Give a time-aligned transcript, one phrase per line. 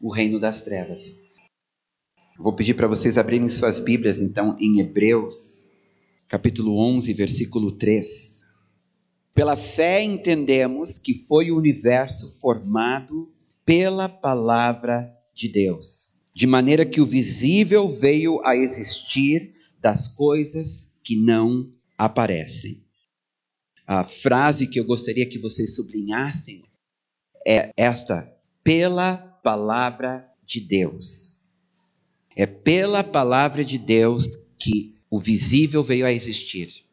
[0.00, 1.18] o reino das trevas.
[2.38, 5.57] Vou pedir para vocês abrirem suas Bíblias então em Hebreus,
[6.28, 8.46] capítulo 11, versículo 3.
[9.34, 13.32] Pela fé entendemos que foi o universo formado
[13.64, 21.16] pela palavra de Deus, de maneira que o visível veio a existir das coisas que
[21.16, 22.84] não aparecem.
[23.86, 26.62] A frase que eu gostaria que vocês sublinhassem
[27.46, 28.30] é esta:
[28.62, 31.38] pela palavra de Deus.
[32.36, 36.84] É pela palavra de Deus que o visível veio a existir.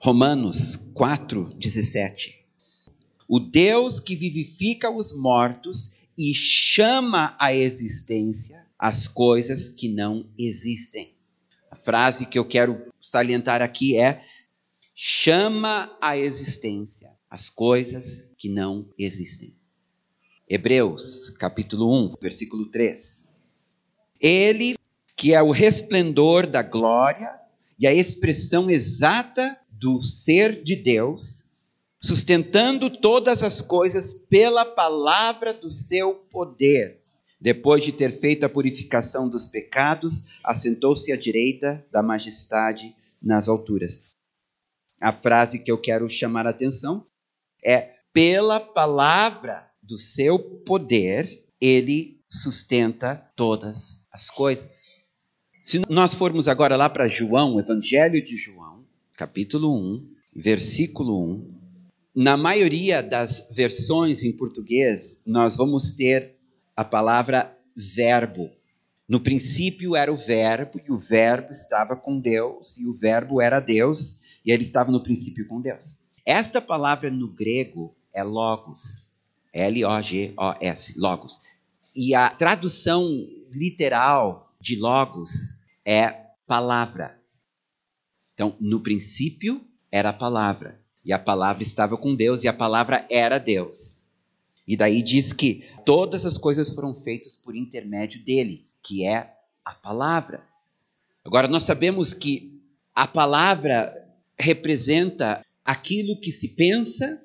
[0.00, 2.34] Romanos 4:17.
[3.28, 11.14] O Deus que vivifica os mortos e chama à existência as coisas que não existem.
[11.70, 14.22] A frase que eu quero salientar aqui é:
[14.94, 19.54] chama à existência as coisas que não existem.
[20.48, 23.28] Hebreus, capítulo 1, versículo 3.
[24.20, 24.78] Ele,
[25.16, 27.34] que é o resplendor da glória
[27.78, 31.46] e a expressão exata do ser de Deus,
[32.00, 37.00] sustentando todas as coisas pela palavra do seu poder.
[37.40, 44.04] Depois de ter feito a purificação dos pecados, assentou-se à direita da majestade nas alturas.
[45.00, 47.06] A frase que eu quero chamar a atenção
[47.64, 54.85] é: pela palavra do seu poder, ele sustenta todas as coisas.
[55.66, 58.84] Se nós formos agora lá para João, Evangelho de João,
[59.16, 61.54] capítulo 1, versículo 1,
[62.14, 66.36] na maioria das versões em português, nós vamos ter
[66.76, 68.48] a palavra verbo.
[69.08, 73.58] No princípio era o verbo, e o verbo estava com Deus, e o verbo era
[73.58, 75.98] Deus, e ele estava no princípio com Deus.
[76.24, 79.10] Esta palavra no grego é logos.
[79.52, 81.40] L-O-G-O-S, logos.
[81.92, 85.55] E a tradução literal de logos
[85.86, 87.16] é palavra.
[88.34, 93.06] Então, no princípio era a palavra, e a palavra estava com Deus, e a palavra
[93.08, 94.02] era Deus.
[94.66, 99.32] E daí diz que todas as coisas foram feitas por intermédio dele, que é
[99.64, 100.44] a palavra.
[101.24, 102.60] Agora, nós sabemos que
[102.92, 103.94] a palavra
[104.38, 107.22] representa aquilo que se pensa,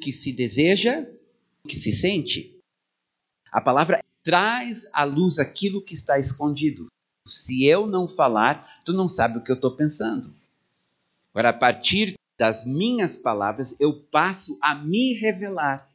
[0.00, 1.06] que se deseja,
[1.68, 2.58] que se sente.
[3.52, 6.90] A palavra traz à luz aquilo que está escondido.
[7.30, 10.34] Se eu não falar, tu não sabe o que eu estou pensando.
[11.32, 15.88] Agora, a partir das minhas palavras, eu passo a me revelar.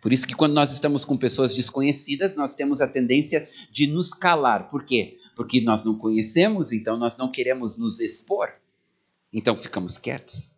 [0.00, 4.12] Por isso que quando nós estamos com pessoas desconhecidas, nós temos a tendência de nos
[4.12, 4.68] calar.
[4.68, 5.16] Por quê?
[5.36, 8.48] Porque nós não conhecemos, então nós não queremos nos expor.
[9.32, 10.56] Então ficamos quietos.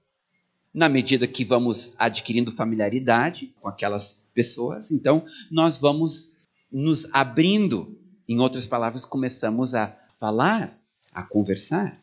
[0.73, 6.33] Na medida que vamos adquirindo familiaridade com aquelas pessoas, então nós vamos
[6.73, 7.99] nos abrindo.
[8.27, 10.79] Em outras palavras, começamos a falar,
[11.13, 12.01] a conversar.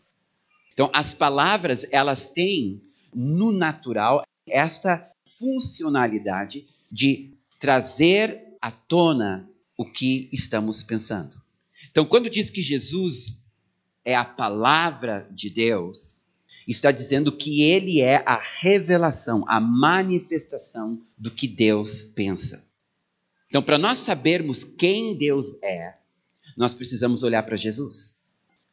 [0.73, 2.81] Então, as palavras, elas têm
[3.13, 5.05] no natural esta
[5.37, 11.41] funcionalidade de trazer à tona o que estamos pensando.
[11.89, 13.43] Então, quando diz que Jesus
[14.05, 16.21] é a palavra de Deus,
[16.67, 22.63] está dizendo que ele é a revelação, a manifestação do que Deus pensa.
[23.49, 25.95] Então, para nós sabermos quem Deus é,
[26.55, 28.15] nós precisamos olhar para Jesus.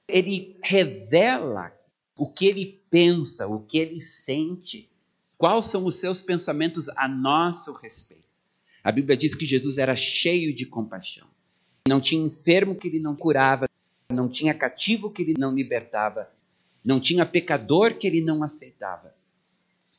[0.06, 1.72] Ele revela
[2.16, 4.90] o que ele pensa, o que ele sente,
[5.36, 8.24] quais são os seus pensamentos a nosso respeito.
[8.82, 11.28] A Bíblia diz que Jesus era cheio de compaixão.
[11.86, 13.68] Não tinha enfermo que ele não curava,
[14.10, 16.30] não tinha cativo que ele não libertava,
[16.84, 19.14] não tinha pecador que ele não aceitava.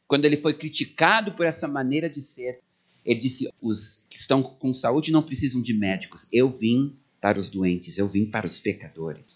[0.07, 2.59] Quando ele foi criticado por essa maneira de ser,
[3.05, 6.27] ele disse: Os que estão com saúde não precisam de médicos.
[6.33, 9.33] Eu vim para os doentes, eu vim para os pecadores.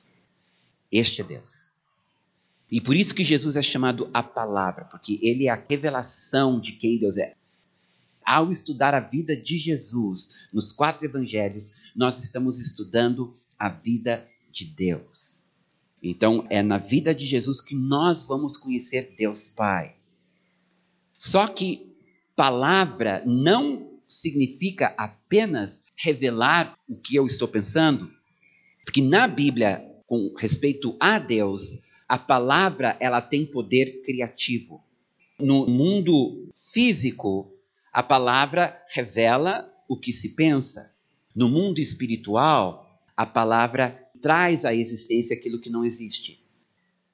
[0.92, 1.68] Este é Deus.
[2.72, 6.74] E por isso que Jesus é chamado a palavra, porque ele é a revelação de
[6.74, 7.36] quem Deus é.
[8.26, 14.66] Ao estudar a vida de Jesus nos quatro evangelhos, nós estamos estudando a vida de
[14.66, 15.44] Deus.
[16.02, 19.96] Então, é na vida de Jesus que nós vamos conhecer Deus Pai.
[21.18, 21.96] Só que
[22.36, 28.12] palavra não significa apenas revelar o que eu estou pensando,
[28.86, 34.84] porque na Bíblia, com respeito a Deus, A palavra, ela tem poder criativo.
[35.40, 37.52] No mundo físico,
[37.92, 40.94] a palavra revela o que se pensa.
[41.36, 43.90] No mundo espiritual, a palavra
[44.22, 46.43] traz à existência aquilo que não existe.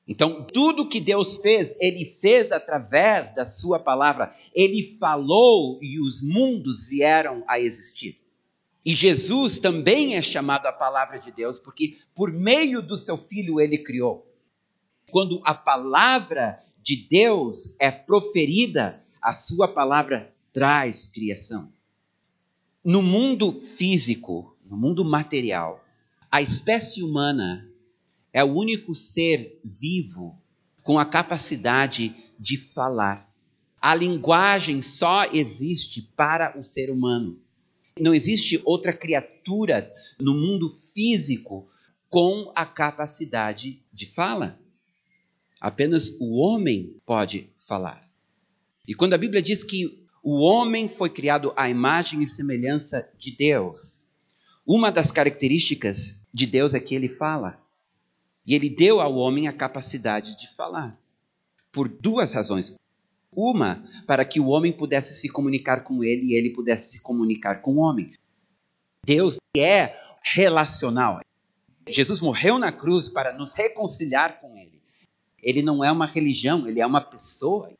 [0.10, 4.36] Então, tudo que Deus fez, ele fez através da sua palavra.
[4.56, 8.20] Ele falou e os mundos vieram a existir.
[8.84, 13.62] E Jesus também é chamado a palavra de Deus, porque por meio do seu filho
[13.62, 14.28] ele criou.
[15.12, 21.72] Quando a palavra de Deus é proferida, a sua palavra traz criação.
[22.84, 25.86] No mundo físico, no mundo material,
[26.32, 27.69] a espécie humana
[28.34, 30.40] é o único ser vivo
[30.84, 33.30] com a capacidade de falar.
[33.82, 37.40] A linguagem só existe para o ser humano.
[38.00, 41.70] Não existe outra criatura no mundo físico
[42.10, 44.60] com a capacidade de fala.
[45.60, 48.10] Apenas o homem pode falar.
[48.88, 53.32] E quando a Bíblia diz que o homem foi criado à imagem e semelhança de
[53.32, 54.04] Deus,
[54.66, 57.62] uma das características de Deus é que ele fala.
[58.46, 61.00] E ele deu ao homem a capacidade de falar.
[61.72, 62.76] Por duas razões.
[63.32, 67.62] Uma, para que o homem pudesse se comunicar com ele e ele pudesse se comunicar
[67.62, 68.12] com o homem.
[69.06, 71.20] Deus é relacional.
[71.88, 74.80] Jesus morreu na cruz para nos reconciliar com ele.
[75.42, 77.72] Ele não é uma religião, ele é uma pessoa.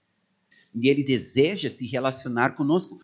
[0.74, 3.00] E ele deseja se relacionar conosco.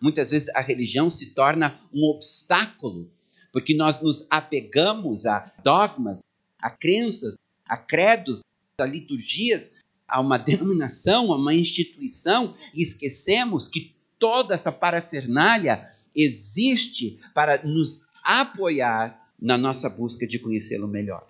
[0.00, 3.10] Muitas vezes a religião se torna um obstáculo,
[3.52, 6.20] porque nós nos apegamos a dogmas,
[6.60, 7.34] a crenças,
[7.66, 8.40] a credos,
[8.78, 9.76] a liturgias,
[10.06, 18.08] a uma denominação, a uma instituição, e esquecemos que toda essa parafernália existe para nos
[18.22, 21.26] apoiar na nossa busca de conhecê-lo melhor.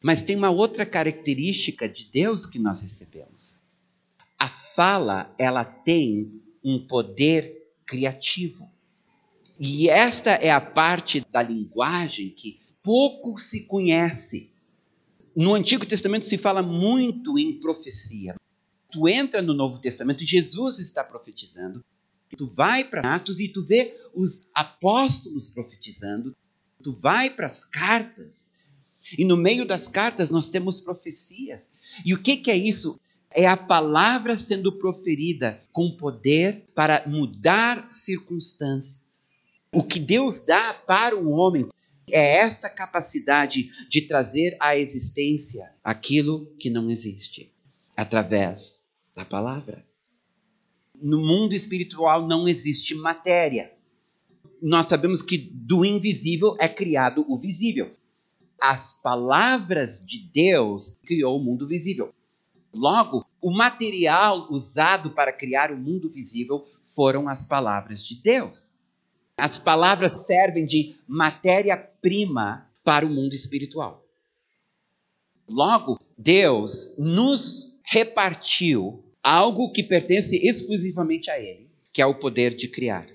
[0.00, 3.60] Mas tem uma outra característica de Deus que nós recebemos.
[4.38, 8.70] A fala, ela tem um poder criativo.
[9.58, 14.50] E esta é a parte da linguagem que pouco se conhece.
[15.34, 18.34] No Antigo Testamento se fala muito em profecia.
[18.90, 21.82] Tu entra no Novo Testamento, Jesus está profetizando.
[22.36, 26.34] Tu vai para Atos e tu vê os apóstolos profetizando.
[26.82, 28.48] Tu vai para as cartas.
[29.16, 31.62] E no meio das cartas nós temos profecias.
[32.04, 32.98] E o que, que é isso?
[33.34, 39.00] É a palavra sendo proferida com poder para mudar circunstâncias.
[39.72, 41.66] O que Deus dá para o homem
[42.10, 47.52] é esta capacidade de trazer à existência aquilo que não existe,
[47.96, 48.82] através
[49.14, 49.84] da palavra.
[51.00, 53.72] No mundo espiritual não existe matéria.
[54.60, 57.94] Nós sabemos que do invisível é criado o visível.
[58.60, 62.14] As palavras de Deus criou o mundo visível.
[62.72, 68.71] Logo, o material usado para criar o mundo visível foram as palavras de Deus.
[69.36, 74.04] As palavras servem de matéria-prima para o mundo espiritual.
[75.48, 82.68] Logo, Deus nos repartiu algo que pertence exclusivamente a Ele, que é o poder de
[82.68, 83.06] criar.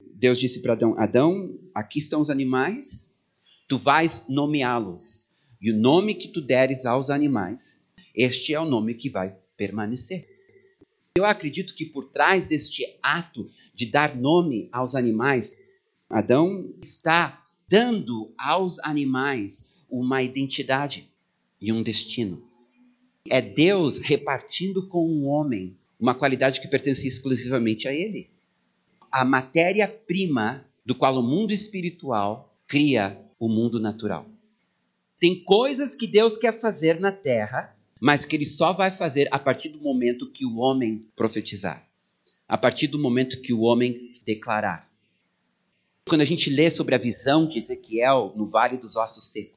[0.00, 3.10] Deus disse para Adão: Adão, aqui estão os animais,
[3.68, 5.26] tu vais nomeá-los.
[5.60, 7.84] E o nome que tu deres aos animais,
[8.14, 10.35] este é o nome que vai permanecer.
[11.16, 15.56] Eu acredito que por trás deste ato de dar nome aos animais,
[16.10, 21.10] Adão está dando aos animais uma identidade
[21.58, 22.46] e um destino.
[23.30, 28.28] É Deus repartindo com o homem uma qualidade que pertence exclusivamente a ele.
[29.10, 34.26] A matéria-prima do qual o mundo espiritual cria o mundo natural.
[35.18, 39.38] Tem coisas que Deus quer fazer na terra mas que ele só vai fazer a
[39.38, 41.86] partir do momento que o homem profetizar,
[42.46, 44.88] a partir do momento que o homem declarar.
[46.08, 49.56] Quando a gente lê sobre a visão de Ezequiel no Vale dos Ossos Secos,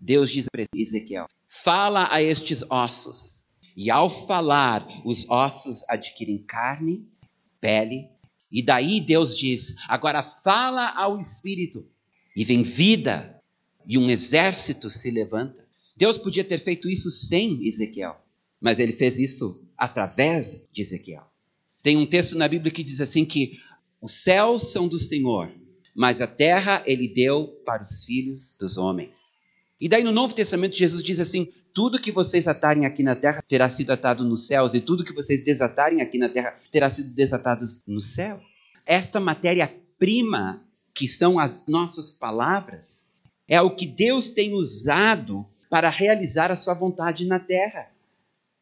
[0.00, 3.44] Deus diz para Ezequiel: fala a estes ossos,
[3.76, 7.06] e ao falar, os ossos adquirem carne,
[7.60, 8.08] pele,
[8.50, 11.86] e daí Deus diz: agora fala ao espírito,
[12.34, 13.38] e vem vida,
[13.86, 15.61] e um exército se levanta.
[16.02, 18.20] Deus podia ter feito isso sem Ezequiel,
[18.60, 21.22] mas ele fez isso através de Ezequiel.
[21.80, 23.60] Tem um texto na Bíblia que diz assim que
[24.00, 25.52] os céus são do Senhor,
[25.94, 29.14] mas a terra ele deu para os filhos dos homens.
[29.80, 33.40] E daí no Novo Testamento Jesus diz assim: tudo que vocês atarem aqui na terra
[33.48, 37.14] terá sido atado nos céus, e tudo que vocês desatarem aqui na terra terá sido
[37.14, 38.40] desatado no céu.
[38.84, 43.06] Esta matéria-prima, que são as nossas palavras,
[43.46, 47.90] é o que Deus tem usado para realizar a sua vontade na terra.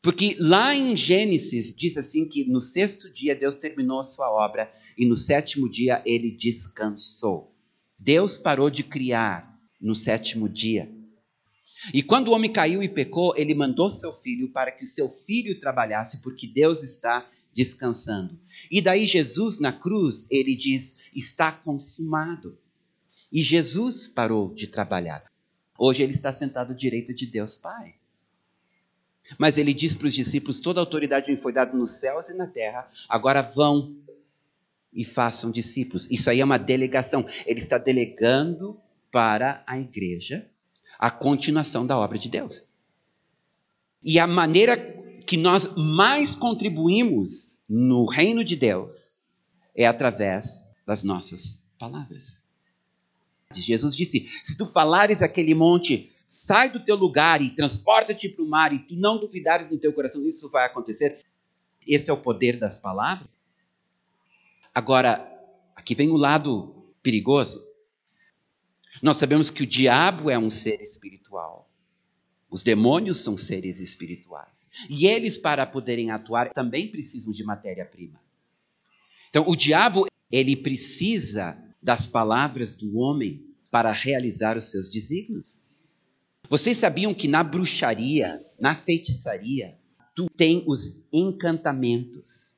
[0.00, 4.72] Porque lá em Gênesis diz assim que no sexto dia Deus terminou a sua obra
[4.96, 7.52] e no sétimo dia ele descansou.
[7.98, 10.88] Deus parou de criar no sétimo dia.
[11.92, 15.08] E quando o homem caiu e pecou, ele mandou seu filho para que o seu
[15.26, 18.38] filho trabalhasse, porque Deus está descansando.
[18.70, 22.56] E daí Jesus na cruz, ele diz: está consumado.
[23.32, 25.24] E Jesus parou de trabalhar.
[25.82, 27.94] Hoje ele está sentado à direita de Deus Pai.
[29.38, 32.34] Mas ele diz para os discípulos: toda a autoridade me foi dada nos céus e
[32.34, 33.96] na terra, agora vão
[34.92, 36.06] e façam discípulos.
[36.10, 37.26] Isso aí é uma delegação.
[37.46, 38.78] Ele está delegando
[39.10, 40.46] para a igreja
[40.98, 42.68] a continuação da obra de Deus.
[44.02, 44.76] E a maneira
[45.26, 49.14] que nós mais contribuímos no reino de Deus
[49.74, 52.39] é através das nossas palavras.
[53.52, 58.48] Jesus disse: Se tu falares aquele monte, sai do teu lugar e transporta-te para o
[58.48, 61.24] mar, e tu não duvidares no teu coração, isso vai acontecer.
[61.86, 63.28] Esse é o poder das palavras.
[64.72, 65.26] Agora,
[65.74, 67.66] aqui vem o lado perigoso.
[69.02, 71.68] Nós sabemos que o diabo é um ser espiritual.
[72.48, 74.68] Os demônios são seres espirituais.
[74.88, 78.20] E eles, para poderem atuar, também precisam de matéria-prima.
[79.28, 85.62] Então, o diabo, ele precisa das palavras do homem para realizar os seus desígnios.
[86.48, 89.78] Vocês sabiam que na bruxaria, na feitiçaria,
[90.14, 92.50] tu tem os encantamentos.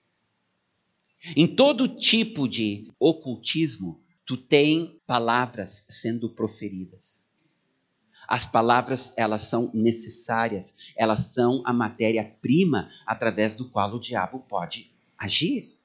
[1.36, 7.22] Em todo tipo de ocultismo, tu tem palavras sendo proferidas.
[8.26, 14.90] As palavras, elas são necessárias, elas são a matéria-prima através do qual o diabo pode
[15.18, 15.78] agir.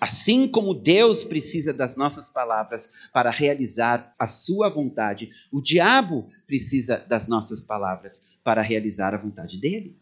[0.00, 6.98] Assim como Deus precisa das nossas palavras para realizar a sua vontade, o diabo precisa
[6.98, 9.96] das nossas palavras para realizar a vontade dele.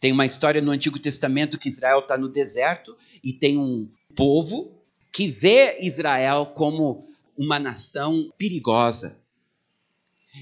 [0.00, 4.82] Tem uma história no Antigo Testamento que Israel está no deserto e tem um povo
[5.12, 9.18] que vê Israel como uma nação perigosa.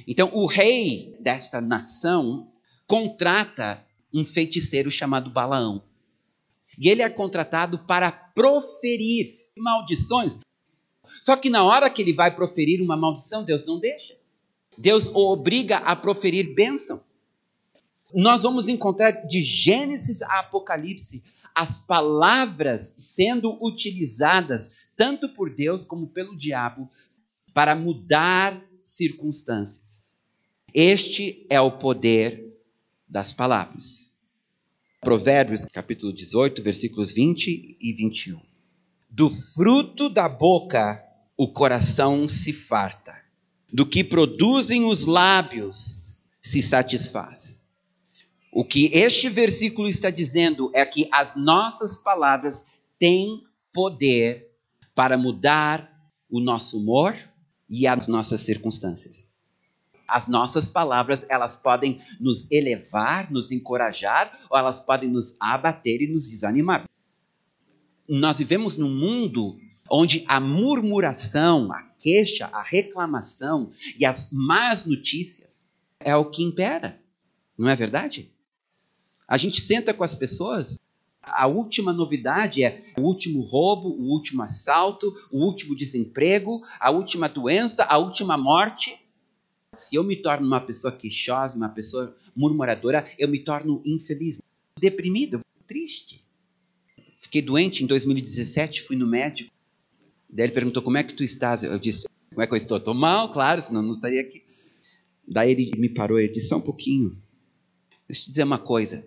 [0.07, 2.53] Então, o rei desta nação
[2.87, 5.83] contrata um feiticeiro chamado Balaão.
[6.81, 10.41] E ele é contratado para proferir maldições.
[11.21, 14.17] Só que na hora que ele vai proferir uma maldição, Deus não deixa.
[14.79, 17.05] Deus o obriga a proferir bênção.
[18.15, 21.23] Nós vamos encontrar de Gênesis a Apocalipse
[21.55, 26.91] as palavras sendo utilizadas tanto por Deus como pelo diabo
[27.53, 30.05] para mudar circunstâncias.
[30.73, 32.57] Este é o poder
[33.07, 34.10] das palavras.
[35.03, 38.39] Provérbios, capítulo 18, versículos 20 e 21.
[39.09, 41.03] Do fruto da boca
[41.39, 43.19] o coração se farta,
[43.73, 47.63] do que produzem os lábios se satisfaz.
[48.53, 52.67] O que este versículo está dizendo é que as nossas palavras
[52.99, 53.43] têm
[53.73, 54.51] poder
[54.95, 55.91] para mudar
[56.29, 57.17] o nosso humor
[57.67, 59.30] e as nossas circunstâncias
[60.11, 66.07] as nossas palavras, elas podem nos elevar, nos encorajar, ou elas podem nos abater e
[66.07, 66.85] nos desanimar.
[68.09, 69.57] Nós vivemos num mundo
[69.91, 75.49] onde a murmuração, a queixa, a reclamação e as más notícias
[75.99, 77.01] é o que impera.
[77.57, 78.33] Não é verdade?
[79.29, 80.79] A gente senta com as pessoas,
[81.23, 87.29] a última novidade é o último roubo, o último assalto, o último desemprego, a última
[87.29, 88.99] doença, a última morte.
[89.73, 94.43] Se eu me torno uma pessoa queixosa, uma pessoa murmuradora, eu me torno infeliz,
[94.77, 96.25] deprimido, triste.
[97.17, 99.53] Fiquei doente em 2017, fui no médico.
[100.29, 101.63] Daí ele perguntou: Como é que tu estás?
[101.63, 102.79] Eu disse: Como é que eu estou?
[102.79, 104.43] Estou mal, claro, senão não estaria aqui.
[105.27, 107.17] Daí ele me parou e disse: Só um pouquinho.
[108.09, 109.07] Deixa eu te dizer uma coisa: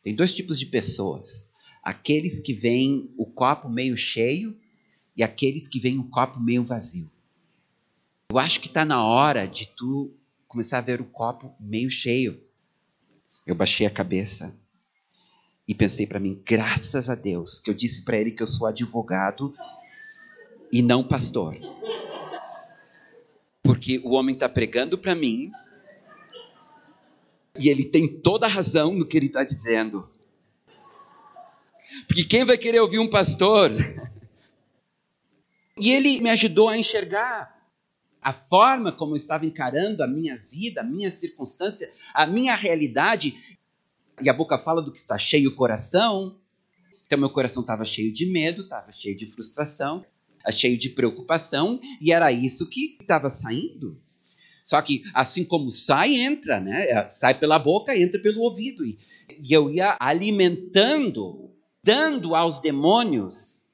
[0.00, 1.50] tem dois tipos de pessoas.
[1.82, 4.56] Aqueles que veem o copo meio cheio
[5.16, 7.10] e aqueles que veem o copo meio vazio.
[8.30, 10.12] Eu acho que está na hora de tu
[10.48, 12.40] começar a ver o copo meio cheio.
[13.46, 14.54] Eu baixei a cabeça
[15.68, 18.66] e pensei para mim, graças a Deus, que eu disse para ele que eu sou
[18.66, 19.54] advogado
[20.72, 21.56] e não pastor.
[23.62, 25.52] Porque o homem está pregando para mim
[27.58, 30.10] e ele tem toda a razão no que ele está dizendo.
[32.06, 33.70] Porque quem vai querer ouvir um pastor?
[35.76, 37.53] E ele me ajudou a enxergar
[38.24, 43.38] a forma como eu estava encarando a minha vida, a minha circunstância, a minha realidade.
[44.22, 46.38] E a boca fala do que está cheio o coração.
[47.06, 50.06] Então, meu coração estava cheio de medo, estava cheio de frustração,
[50.50, 54.00] cheio de preocupação, e era isso que estava saindo.
[54.62, 56.88] Só que assim como sai, entra, né?
[56.88, 58.86] É, sai pela boca, entra pelo ouvido.
[58.86, 58.98] E,
[59.38, 61.50] e eu ia alimentando,
[61.82, 63.64] dando aos demônios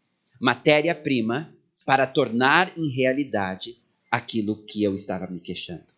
[0.40, 1.54] matéria-prima
[1.86, 3.79] para tornar em realidade
[4.10, 5.92] aquilo que eu estava me queixando.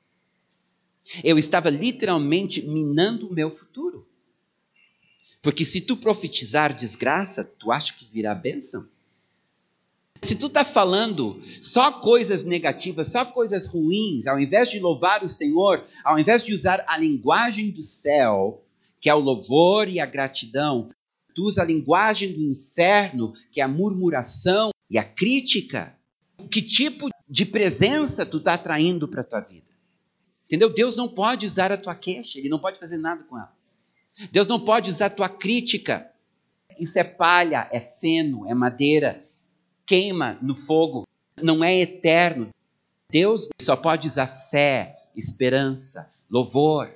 [1.25, 4.07] Eu estava literalmente minando o meu futuro.
[5.41, 8.87] Porque se tu profetizar desgraça, tu acha que virá bênção?
[10.23, 15.29] Se tu está falando só coisas negativas, só coisas ruins, ao invés de louvar o
[15.29, 18.65] Senhor, ao invés de usar a linguagem do céu,
[19.01, 20.89] que é o louvor e a gratidão,
[21.35, 25.99] tu usa a linguagem do inferno, que é a murmuração e a crítica.
[26.49, 29.71] Que tipo de presença tu está atraindo para a tua vida?
[30.45, 30.69] Entendeu?
[30.69, 33.51] Deus não pode usar a tua queixa, ele não pode fazer nada com ela.
[34.31, 36.13] Deus não pode usar a tua crítica.
[36.79, 39.25] Isso é palha, é feno, é madeira,
[39.87, 41.09] queima no fogo,
[41.43, 42.51] não é eterno.
[43.09, 46.93] Deus só pode usar fé, esperança, louvor.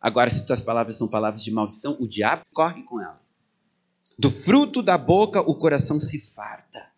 [0.00, 3.34] Agora, se tuas palavras são palavras de maldição, o diabo corre com elas.
[4.16, 6.91] Do fruto da boca o coração se farta.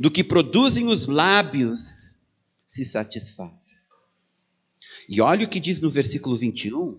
[0.00, 2.20] Do que produzem os lábios
[2.66, 3.52] se satisfaz.
[5.08, 6.98] E olha o que diz no versículo 21.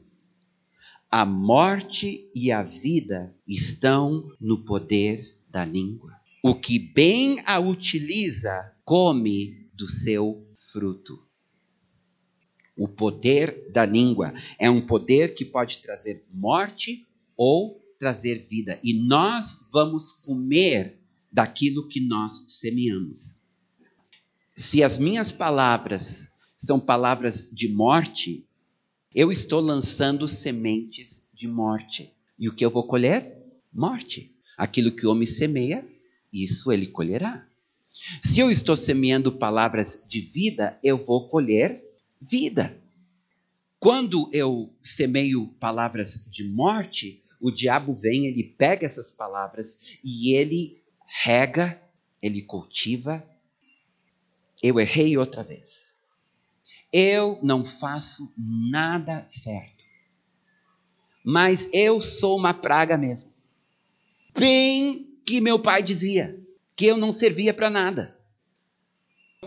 [1.09, 6.13] A morte e a vida estão no poder da língua.
[6.43, 11.21] O que bem a utiliza, come do seu fruto.
[12.77, 18.79] O poder da língua é um poder que pode trazer morte ou trazer vida.
[18.83, 20.96] E nós vamos comer
[21.37, 23.35] daquilo que nós semeamos.
[24.55, 26.27] Se as minhas palavras
[26.57, 28.43] são palavras de morte,
[29.13, 32.11] eu estou lançando sementes de morte.
[32.39, 33.37] E o que eu vou colher?
[33.71, 34.35] Morte.
[34.57, 35.87] Aquilo que o homem semeia,
[36.33, 37.47] isso ele colherá.
[38.23, 41.83] Se eu estou semeando palavras de vida, eu vou colher
[42.19, 42.75] vida.
[43.79, 50.81] Quando eu semeio palavras de morte, o diabo vem, ele pega essas palavras e ele
[51.07, 51.81] rega,
[52.21, 53.23] ele cultiva.
[54.61, 55.93] Eu errei outra vez.
[56.91, 59.83] Eu não faço nada certo.
[61.23, 63.31] Mas eu sou uma praga mesmo.
[64.37, 66.39] Bem que meu pai dizia
[66.75, 68.17] que eu não servia para nada.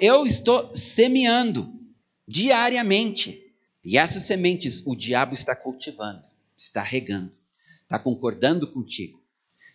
[0.01, 1.73] Eu estou semeando
[2.27, 3.55] diariamente.
[3.83, 6.23] E essas sementes o diabo está cultivando,
[6.57, 7.35] está regando,
[7.83, 9.20] está concordando contigo,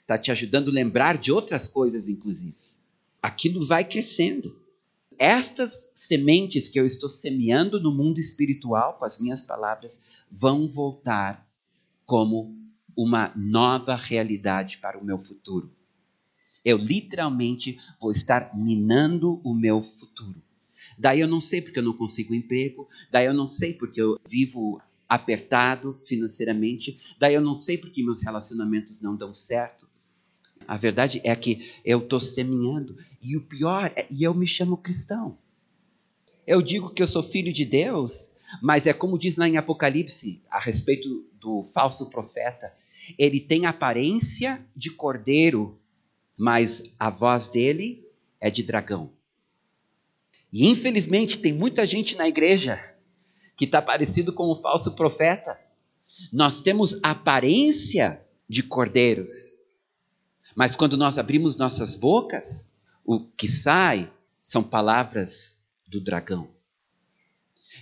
[0.05, 2.55] está te ajudando a lembrar de outras coisas, inclusive.
[3.21, 4.55] Aquilo vai crescendo.
[5.17, 11.47] Estas sementes que eu estou semeando no mundo espiritual com as minhas palavras vão voltar
[12.05, 12.55] como
[12.95, 15.75] uma nova realidade para o meu futuro
[16.65, 20.41] eu literalmente vou estar minando o meu futuro.
[20.97, 24.19] Daí eu não sei porque eu não consigo emprego, daí eu não sei porque eu
[24.27, 29.87] vivo apertado financeiramente, daí eu não sei porque meus relacionamentos não dão certo.
[30.67, 34.77] A verdade é que eu estou semeando, e o pior é, e eu me chamo
[34.77, 35.37] cristão.
[36.45, 40.41] Eu digo que eu sou filho de Deus, mas é como diz lá em Apocalipse
[40.49, 42.73] a respeito do falso profeta,
[43.17, 45.79] ele tem aparência de cordeiro,
[46.37, 48.05] mas a voz dele
[48.39, 49.11] é de dragão.
[50.51, 52.79] E infelizmente tem muita gente na igreja
[53.57, 55.59] que está parecido com o falso profeta.
[56.31, 59.31] Nós temos aparência de cordeiros,
[60.55, 62.67] mas quando nós abrimos nossas bocas,
[63.03, 66.49] o que sai são palavras do dragão.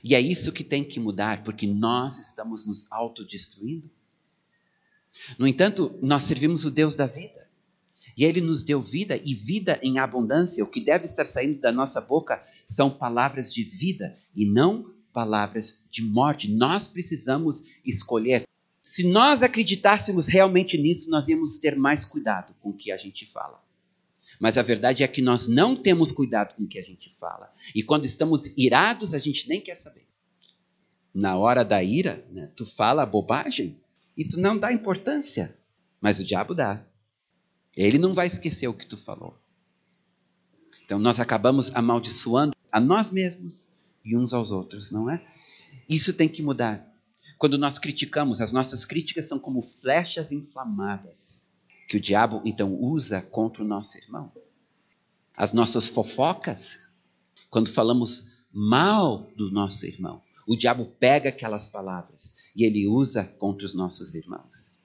[0.04, 3.90] E é isso que tem que mudar, porque nós estamos nos autodestruindo.
[5.38, 7.44] No entanto, nós servimos o Deus da vida.
[8.18, 10.64] E Ele nos deu vida e vida em abundância.
[10.64, 15.84] O que deve estar saindo da nossa boca são palavras de vida e não palavras
[15.90, 16.52] de morte.
[16.52, 18.48] Nós precisamos escolher.
[18.84, 23.26] Se nós acreditássemos realmente nisso, nós íamos ter mais cuidado com o que a gente
[23.26, 23.64] fala.
[24.40, 27.52] Mas a verdade é que nós não temos cuidado com o que a gente fala.
[27.74, 30.06] E quando estamos irados, a gente nem quer saber.
[31.14, 33.80] Na hora da ira, né, tu fala bobagem
[34.18, 35.56] e tu não dá importância.
[36.02, 36.84] Mas o diabo dá.
[37.76, 39.40] Ele não vai esquecer o que tu falou.
[40.84, 43.70] Então nós acabamos amaldiçoando a nós mesmos
[44.04, 45.26] e uns aos outros, não é?
[45.88, 46.93] Isso tem que mudar.
[47.44, 51.46] Quando nós criticamos, as nossas críticas são como flechas inflamadas
[51.90, 54.32] que o diabo então usa contra o nosso irmão.
[55.36, 56.90] As nossas fofocas,
[57.50, 63.66] quando falamos mal do nosso irmão, o diabo pega aquelas palavras e ele usa contra
[63.66, 64.78] os nossos irmãos.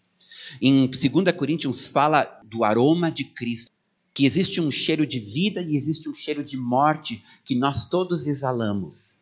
[0.60, 3.70] Em 2 Coríntios fala do aroma de Cristo,
[4.12, 8.26] que existe um cheiro de vida e existe um cheiro de morte que nós todos
[8.26, 9.17] exalamos.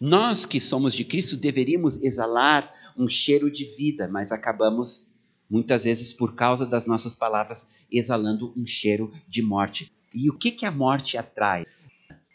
[0.00, 5.08] Nós que somos de Cristo deveríamos exalar um cheiro de vida, mas acabamos,
[5.48, 9.92] muitas vezes, por causa das nossas palavras, exalando um cheiro de morte.
[10.12, 11.66] E o que, que a morte atrai?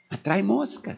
[0.10, 0.98] Atrai mosca.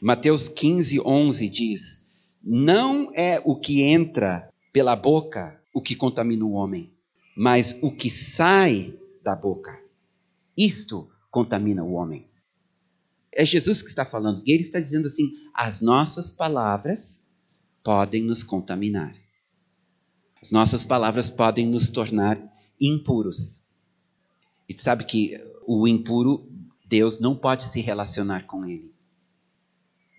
[0.00, 2.04] Mateus 15, 11 diz:
[2.42, 6.92] Não é o que entra pela boca o que contamina o homem,
[7.36, 9.78] mas o que sai da boca.
[10.56, 12.26] Isto contamina o homem.
[13.34, 17.22] É Jesus que está falando, e ele está dizendo assim: as nossas palavras
[17.82, 19.14] podem nos contaminar.
[20.40, 22.40] As nossas palavras podem nos tornar
[22.80, 23.62] impuros.
[24.68, 26.48] E tu sabe que o impuro,
[26.84, 28.92] Deus não pode se relacionar com ele.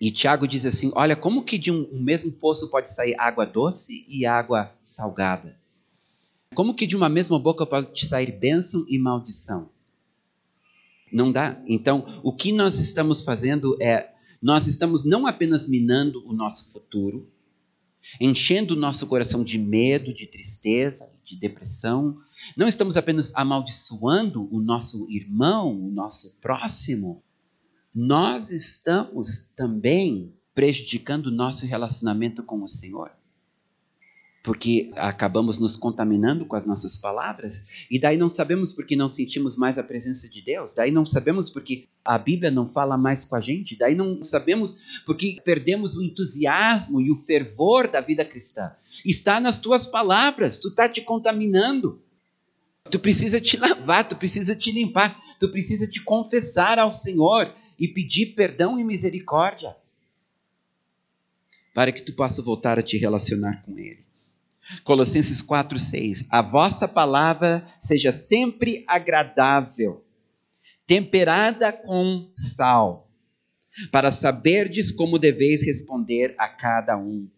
[0.00, 3.46] E Tiago diz assim: olha, como que de um, um mesmo poço pode sair água
[3.46, 5.56] doce e água salgada?
[6.54, 9.70] Como que de uma mesma boca pode sair bênção e maldição?
[11.14, 11.62] Não dá.
[11.68, 17.30] Então, o que nós estamos fazendo é, nós estamos não apenas minando o nosso futuro,
[18.20, 22.18] enchendo o nosso coração de medo, de tristeza, de depressão.
[22.56, 27.22] Não estamos apenas amaldiçoando o nosso irmão, o nosso próximo.
[27.94, 33.12] Nós estamos também prejudicando o nosso relacionamento com o Senhor
[34.44, 39.56] porque acabamos nos contaminando com as nossas palavras, e daí não sabemos porque não sentimos
[39.56, 43.36] mais a presença de Deus, daí não sabemos porque a Bíblia não fala mais com
[43.36, 48.70] a gente, daí não sabemos porque perdemos o entusiasmo e o fervor da vida cristã.
[49.02, 52.02] Está nas tuas palavras, tu está te contaminando.
[52.90, 57.88] Tu precisa te lavar, tu precisa te limpar, tu precisa te confessar ao Senhor e
[57.88, 59.74] pedir perdão e misericórdia
[61.72, 64.03] para que tu possa voltar a te relacionar com Ele.
[64.82, 70.04] Colossenses 4:6 A vossa palavra seja sempre agradável,
[70.86, 73.08] temperada com sal,
[73.90, 77.28] para saberdes como deveis responder a cada um.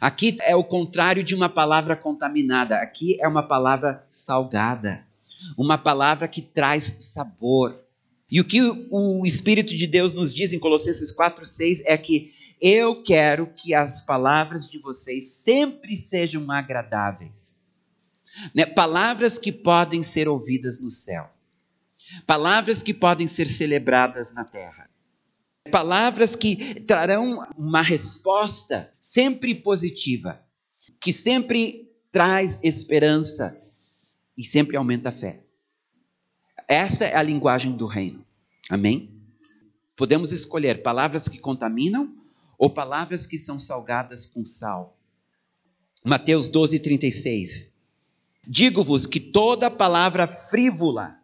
[0.00, 5.04] Aqui é o contrário de uma palavra contaminada, aqui é uma palavra salgada,
[5.56, 7.80] uma palavra que traz sabor.
[8.30, 13.02] E o que o Espírito de Deus nos diz em Colossenses 4:6 é que eu
[13.02, 17.58] quero que as palavras de vocês sempre sejam agradáveis.
[18.54, 18.66] Né?
[18.66, 21.30] Palavras que podem ser ouvidas no céu.
[22.26, 24.88] Palavras que podem ser celebradas na terra.
[25.70, 30.42] Palavras que trarão uma resposta sempre positiva,
[31.00, 33.60] que sempre traz esperança
[34.36, 35.44] e sempre aumenta a fé.
[36.66, 38.24] Esta é a linguagem do reino.
[38.70, 39.18] Amém?
[39.94, 42.17] Podemos escolher palavras que contaminam
[42.58, 44.98] ou palavras que são salgadas com sal.
[46.04, 47.72] Mateus 12, 36.
[48.46, 51.18] Digo-vos que toda palavra frívola,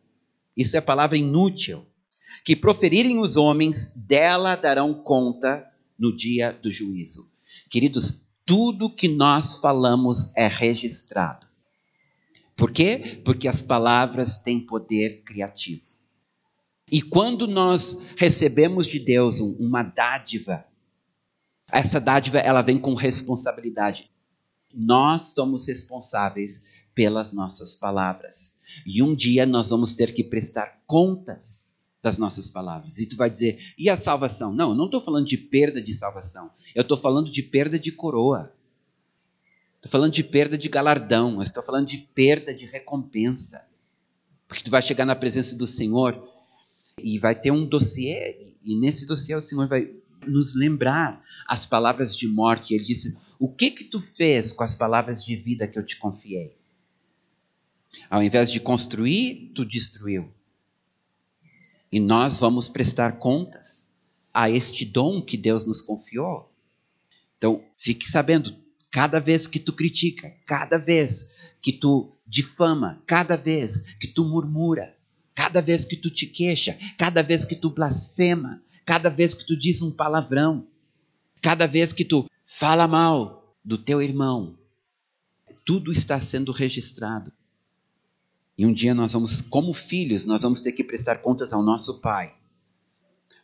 [0.56, 1.84] isso é palavra inútil,
[2.44, 5.68] que proferirem os homens, dela darão conta
[5.98, 7.28] no dia do juízo.
[7.70, 11.46] Queridos, tudo que nós falamos é registrado.
[12.54, 13.20] Por quê?
[13.24, 15.82] Porque as palavras têm poder criativo.
[16.90, 20.64] E quando nós recebemos de Deus uma dádiva,
[21.74, 24.10] essa dádiva ela vem com responsabilidade.
[24.72, 28.54] Nós somos responsáveis pelas nossas palavras.
[28.86, 31.68] E um dia nós vamos ter que prestar contas
[32.00, 32.98] das nossas palavras.
[32.98, 34.52] E tu vai dizer, e a salvação?
[34.52, 36.50] Não, eu não estou falando de perda de salvação.
[36.74, 38.52] Eu estou falando de perda de coroa.
[39.76, 41.42] Estou falando de perda de galardão.
[41.42, 43.66] estou falando de perda de recompensa.
[44.46, 46.22] Porque tu vai chegar na presença do Senhor
[46.98, 48.54] e vai ter um dossiê.
[48.62, 49.90] E nesse dossiê o Senhor vai
[50.26, 52.74] nos lembrar as palavras de morte.
[52.74, 55.96] Ele disse: O que que tu fez com as palavras de vida que eu te
[55.96, 56.56] confiei?
[58.10, 60.32] Ao invés de construir, tu destruiu.
[61.90, 63.88] E nós vamos prestar contas
[64.32, 66.52] a este dom que Deus nos confiou.
[67.38, 68.56] Então, fique sabendo,
[68.90, 74.96] cada vez que tu critica, cada vez que tu difama, cada vez que tu murmura,
[75.34, 79.56] cada vez que tu te queixa, cada vez que tu blasfema, cada vez que tu
[79.56, 80.66] diz um palavrão,
[81.40, 84.58] cada vez que tu fala mal do teu irmão,
[85.64, 87.32] tudo está sendo registrado.
[88.56, 92.00] E um dia nós vamos, como filhos, nós vamos ter que prestar contas ao nosso
[92.00, 92.34] Pai.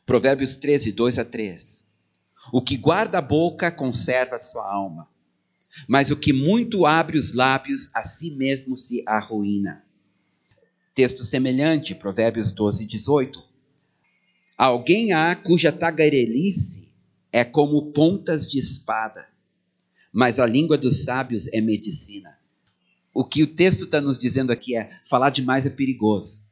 [0.06, 1.84] Provérbios 13, 2 a 3.
[2.52, 5.08] O que guarda a boca conserva a sua alma,
[5.86, 9.84] mas o que muito abre os lábios a si mesmo se arruína.
[10.94, 13.49] Texto semelhante, Provérbios 12, 18.
[14.60, 16.92] Alguém há cuja tagarelice
[17.32, 19.26] é como pontas de espada,
[20.12, 22.38] mas a língua dos sábios é medicina.
[23.14, 26.42] O que o texto está nos dizendo aqui é: falar demais é perigoso.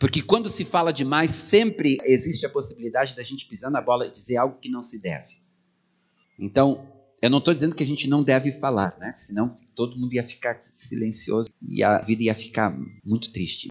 [0.00, 4.10] Porque quando se fala demais, sempre existe a possibilidade da gente pisar na bola e
[4.10, 5.36] dizer algo que não se deve.
[6.36, 6.88] Então,
[7.22, 9.14] eu não estou dizendo que a gente não deve falar, né?
[9.16, 13.70] Senão todo mundo ia ficar silencioso e a vida ia ficar muito triste.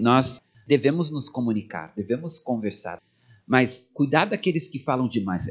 [0.00, 3.02] Nós devemos nos comunicar, devemos conversar,
[3.44, 5.50] mas cuidar daqueles que falam demais.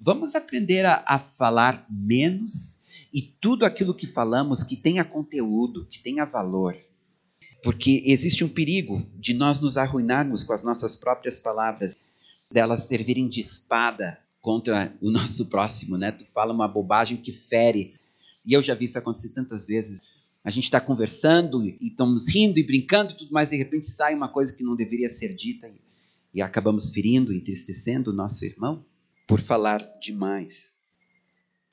[0.00, 2.78] Vamos aprender a, a falar menos
[3.12, 6.74] e tudo aquilo que falamos que tenha conteúdo, que tenha valor.
[7.62, 11.94] Porque existe um perigo de nós nos arruinarmos com as nossas próprias palavras,
[12.50, 16.12] delas servirem de espada contra o nosso próximo, né?
[16.12, 17.92] Tu fala uma bobagem que fere.
[18.42, 20.00] E eu já vi isso acontecer tantas vezes.
[20.44, 23.88] A gente está conversando e estamos rindo e brincando e tudo mais, e de repente
[23.88, 25.80] sai uma coisa que não deveria ser dita e,
[26.34, 28.84] e acabamos ferindo, entristecendo o nosso irmão
[29.26, 30.74] por falar demais.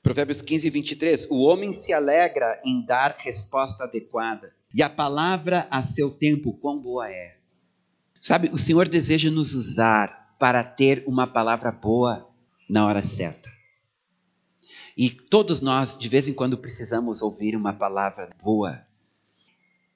[0.02, 1.26] Provérbios 15, 23.
[1.30, 6.80] O homem se alegra em dar resposta adequada, e a palavra a seu tempo, quão
[6.80, 7.36] boa é.
[8.20, 12.26] Sabe, o Senhor deseja nos usar para ter uma palavra boa
[12.70, 13.52] na hora certa.
[14.96, 18.84] E todos nós, de vez em quando, precisamos ouvir uma palavra boa.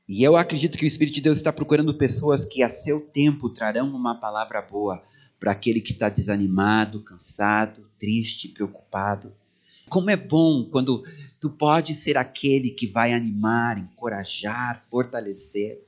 [0.09, 3.51] E eu acredito que o Espírito de Deus está procurando pessoas que, a seu tempo,
[3.51, 5.03] trarão uma palavra boa
[5.39, 9.35] para aquele que está desanimado, cansado, triste, preocupado.
[9.89, 11.05] Como é bom quando
[11.41, 15.85] tu pode ser aquele que vai animar, encorajar, fortalecer.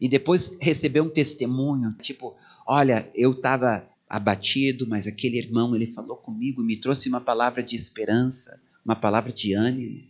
[0.00, 2.34] E depois receber um testemunho, tipo,
[2.66, 7.64] olha, eu estava abatido, mas aquele irmão, ele falou comigo e me trouxe uma palavra
[7.64, 10.04] de esperança, uma palavra de ânimo.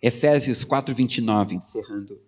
[0.00, 2.18] Efésios 4:29, encerrando.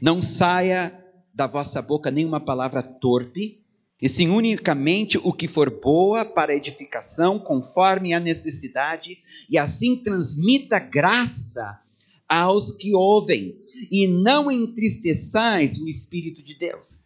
[0.00, 0.92] Não saia
[1.32, 3.60] da vossa boca nenhuma palavra torpe,
[4.02, 10.80] e sim unicamente o que for boa para edificação, conforme a necessidade, e assim transmita
[10.80, 11.80] graça
[12.28, 13.56] aos que ouvem,
[13.88, 17.05] e não entristeçais o Espírito de Deus.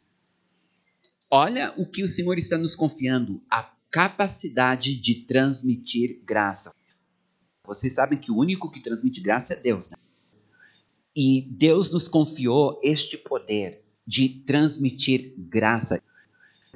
[1.30, 6.74] Olha o que o Senhor está nos confiando: a capacidade de transmitir graça.
[7.64, 9.90] Vocês sabem que o único que transmite graça é Deus.
[9.90, 9.96] Né?
[11.14, 16.02] E Deus nos confiou este poder de transmitir graça.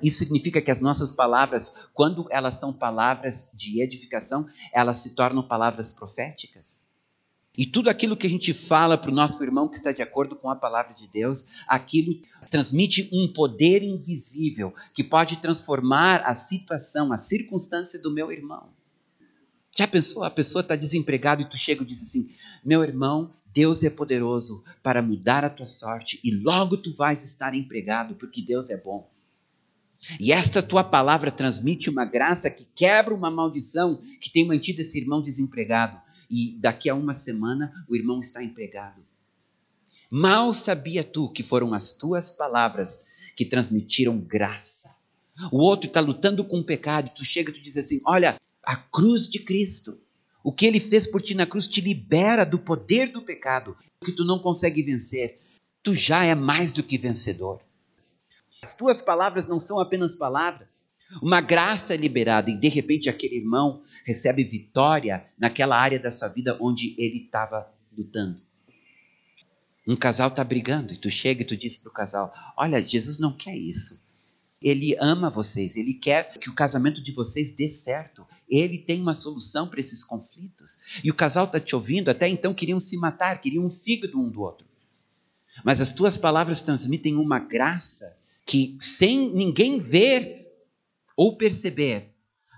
[0.03, 5.43] Isso significa que as nossas palavras, quando elas são palavras de edificação, elas se tornam
[5.43, 6.85] palavras proféticas.
[7.57, 10.35] E tudo aquilo que a gente fala para o nosso irmão que está de acordo
[10.35, 17.13] com a palavra de Deus, aquilo transmite um poder invisível que pode transformar a situação,
[17.13, 18.69] a circunstância do meu irmão.
[19.77, 20.23] Já pensou?
[20.23, 22.31] A pessoa está desempregada e tu chega e diz assim:
[22.65, 27.55] Meu irmão, Deus é poderoso para mudar a tua sorte e logo tu vais estar
[27.55, 29.11] empregado porque Deus é bom.
[30.21, 34.99] E esta tua palavra transmite uma graça que quebra uma maldição que tem mantido esse
[34.99, 35.99] irmão desempregado
[36.31, 39.03] e daqui a uma semana o irmão está empregado.
[40.17, 44.95] Mal sabia tu que foram as tuas palavras que transmitiram graça.
[45.51, 48.77] O outro está lutando com o pecado, tu chega e tu diz assim: Olha, a
[48.77, 50.01] cruz de Cristo,
[50.45, 54.13] o que ele fez por ti na cruz te libera do poder do pecado, que
[54.13, 55.41] tu não consegue vencer.
[55.83, 57.61] Tu já é mais do que vencedor.
[58.63, 60.69] As tuas palavras não são apenas palavras,
[61.21, 66.29] uma graça é liberada e de repente aquele irmão recebe vitória naquela área da sua
[66.29, 68.54] vida onde ele estava lutando.
[69.87, 73.19] Um casal está brigando e tu chega e tu diz para o casal: Olha, Jesus
[73.19, 74.03] não quer isso.
[74.61, 78.27] Ele ama vocês, ele quer que o casamento de vocês dê certo.
[78.49, 80.79] Ele tem uma solução para esses conflitos.
[81.03, 84.31] E o casal está te ouvindo, até então queriam se matar, queriam um fígado um
[84.31, 84.67] do outro.
[85.63, 88.17] Mas as tuas palavras transmitem uma graça
[88.47, 90.51] que, sem ninguém ver,
[91.15, 92.09] ou perceber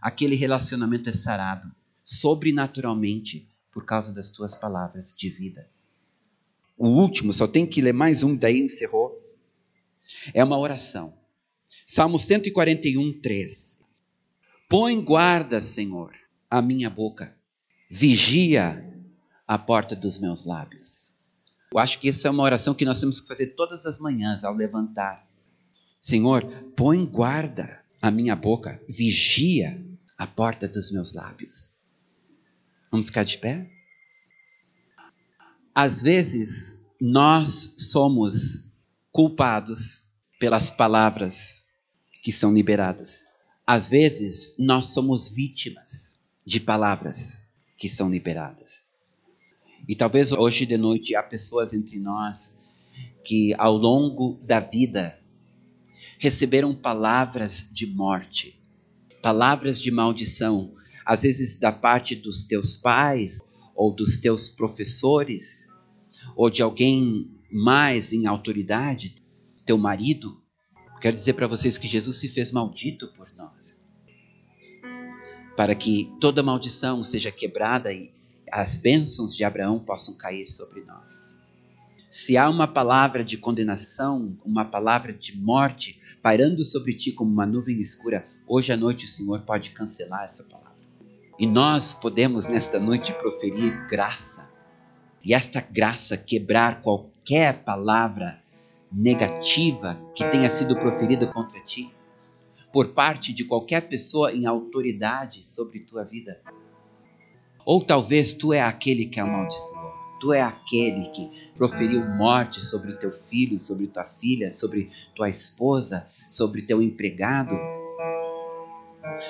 [0.00, 5.68] aquele relacionamento é sarado sobrenaturalmente por causa das tuas palavras de vida.
[6.76, 9.18] O último, só tem que ler mais um, daí encerrou.
[10.34, 11.14] É uma oração.
[11.86, 13.80] Salmo 141, 3.
[14.68, 16.12] Põe guarda, Senhor,
[16.50, 17.34] a minha boca,
[17.88, 18.84] vigia
[19.46, 21.12] a porta dos meus lábios.
[21.72, 24.44] Eu acho que essa é uma oração que nós temos que fazer todas as manhãs
[24.44, 25.26] ao levantar.
[26.00, 26.44] Senhor,
[26.76, 29.80] põe guarda a minha boca, vigia
[30.18, 31.70] a porta dos meus lábios.
[32.90, 33.70] Vamos ficar de pé?
[35.78, 38.64] Às vezes, nós somos
[39.12, 40.04] culpados
[40.40, 41.66] pelas palavras
[42.22, 43.20] que são liberadas.
[43.66, 46.06] Às vezes, nós somos vítimas
[46.46, 47.34] de palavras
[47.76, 48.84] que são liberadas.
[49.86, 52.56] E talvez hoje de noite há pessoas entre nós
[53.22, 55.20] que ao longo da vida
[56.18, 58.58] receberam palavras de morte,
[59.20, 60.72] palavras de maldição,
[61.04, 63.42] às vezes da parte dos teus pais
[63.76, 65.68] ou dos teus professores
[66.34, 69.14] ou de alguém mais em autoridade.
[69.64, 70.40] teu marido,
[71.00, 73.82] quero dizer para vocês que Jesus se fez maldito por nós.
[75.56, 78.12] Para que toda maldição seja quebrada e
[78.50, 81.26] as bênçãos de Abraão possam cair sobre nós.
[82.08, 87.44] Se há uma palavra de condenação, uma palavra de morte pairando sobre ti como uma
[87.44, 90.65] nuvem escura, hoje à noite o Senhor pode cancelar essa palavra.
[91.38, 94.50] E nós podemos nesta noite proferir graça.
[95.22, 98.42] E esta graça quebrar qualquer palavra
[98.90, 101.92] negativa que tenha sido proferida contra ti
[102.72, 106.40] por parte de qualquer pessoa em autoridade sobre tua vida.
[107.64, 109.92] Ou talvez tu é aquele que amaldiçoou.
[110.20, 115.28] Tu é aquele que proferiu morte sobre o teu filho, sobre tua filha, sobre tua
[115.28, 117.58] esposa, sobre teu empregado,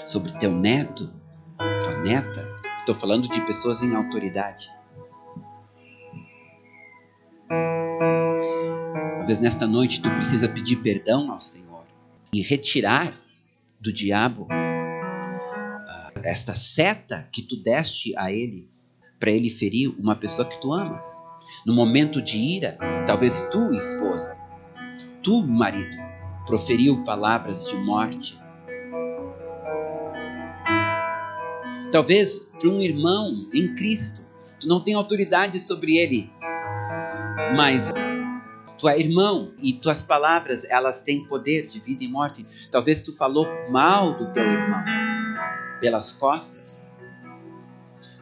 [0.04, 1.12] sobre teu neto,
[1.56, 2.48] tua neta.
[2.78, 4.70] Estou falando de pessoas em autoridade.
[9.18, 11.84] Talvez nesta noite tu precisa pedir perdão ao Senhor
[12.32, 13.12] e retirar
[13.80, 14.46] do diabo
[16.26, 18.68] esta seta que tu deste a ele
[19.18, 21.04] para ele ferir uma pessoa que tu amas.
[21.64, 24.36] No momento de ira, talvez tu, esposa,
[25.22, 25.96] tu, marido,
[26.44, 28.38] proferiu palavras de morte.
[31.92, 34.22] Talvez para um irmão em Cristo,
[34.60, 36.30] tu não tem autoridade sobre ele,
[37.56, 37.92] mas
[38.78, 42.46] tu é irmão e tuas palavras elas têm poder de vida e morte.
[42.70, 44.84] Talvez tu falou mal do teu irmão
[45.80, 46.84] pelas costas.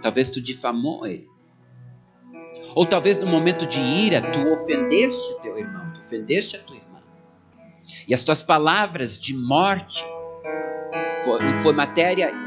[0.02, 1.28] Talvez tu difamou ele.
[2.74, 7.00] Ou talvez no momento de ira tu ofendeste teu irmão, tu ofendeste a tua irmã.
[8.06, 10.04] E as tuas palavras de morte
[11.24, 12.43] foi, foi matéria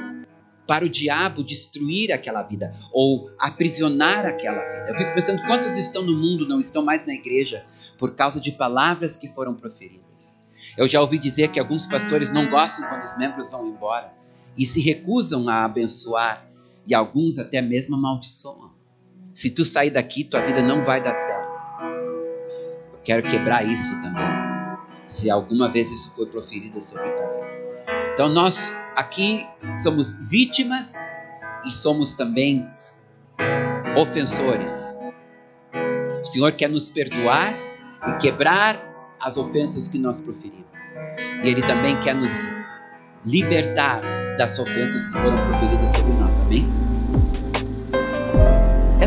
[0.67, 4.89] para o diabo destruir aquela vida ou aprisionar aquela vida.
[4.89, 7.65] Eu fico pensando quantos estão no mundo, não estão mais na igreja
[7.97, 10.37] por causa de palavras que foram proferidas.
[10.77, 14.13] Eu já ouvi dizer que alguns pastores não gostam quando os membros vão embora
[14.57, 16.45] e se recusam a abençoar
[16.85, 18.71] e alguns até mesmo amaldiçoam.
[19.33, 21.51] Se tu sair daqui, tua vida não vai dar certo.
[22.91, 24.25] Eu quero quebrar isso também.
[25.05, 27.46] Se alguma vez isso foi proferido sobre tua vida.
[28.17, 30.95] Então nós aqui somos vítimas
[31.63, 32.67] e somos também
[33.95, 34.97] ofensores.
[36.19, 37.53] O Senhor quer nos perdoar
[38.07, 38.75] e quebrar
[39.21, 40.65] as ofensas que nós proferimos.
[41.43, 42.55] E Ele também quer nos
[43.23, 44.01] libertar
[44.35, 46.39] das ofensas que foram proferidas sobre nós.
[46.39, 46.67] Amém?